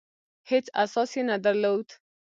[0.49, 1.87] هېڅ اساس یې نه درلود.